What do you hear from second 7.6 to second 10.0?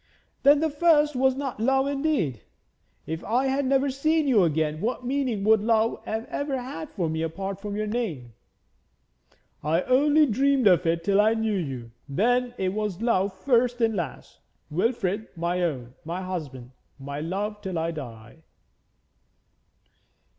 from your name? I